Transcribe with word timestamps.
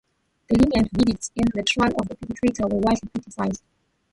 The 0.47 0.57
lenient 0.57 0.89
verdicts 0.93 1.29
in 1.35 1.43
the 1.53 1.61
trial 1.61 1.93
of 2.01 2.07
the 2.09 2.15
perpetrators 2.15 2.65
were 2.71 2.79
widely 2.79 3.09
criticized. 3.13 3.61